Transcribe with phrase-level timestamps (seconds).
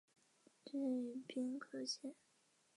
[0.65, 2.15] 出身于兵库县。